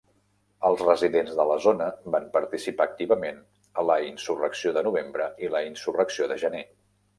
[0.69, 3.39] Els residents de la zona van participar activament
[3.83, 6.67] a la Insurrecció de novembre i la Insurrecció de gener.